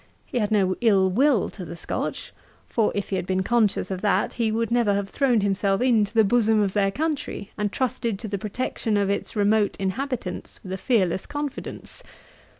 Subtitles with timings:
[0.25, 2.33] He had no ill will to the Scotch;
[2.65, 6.11] for, if he had been conscious of that, he would never have thrown himself into
[6.11, 10.73] the bosom of their country, and trusted to the protection of its remote inhabitants with
[10.73, 12.01] a fearless confidence.